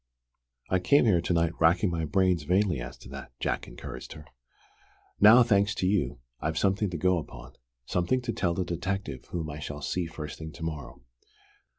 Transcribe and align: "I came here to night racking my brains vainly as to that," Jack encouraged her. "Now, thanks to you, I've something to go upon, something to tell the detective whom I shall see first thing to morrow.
"I 0.71 0.79
came 0.79 1.05
here 1.05 1.21
to 1.21 1.31
night 1.31 1.51
racking 1.61 1.91
my 1.91 2.05
brains 2.05 2.41
vainly 2.41 2.79
as 2.81 2.97
to 2.97 3.09
that," 3.09 3.33
Jack 3.39 3.67
encouraged 3.67 4.13
her. 4.13 4.25
"Now, 5.19 5.43
thanks 5.43 5.75
to 5.75 5.85
you, 5.85 6.17
I've 6.39 6.57
something 6.57 6.89
to 6.89 6.97
go 6.97 7.19
upon, 7.19 7.53
something 7.85 8.19
to 8.23 8.33
tell 8.33 8.55
the 8.55 8.65
detective 8.65 9.25
whom 9.25 9.51
I 9.51 9.59
shall 9.59 9.83
see 9.83 10.07
first 10.07 10.39
thing 10.39 10.51
to 10.53 10.63
morrow. 10.63 11.03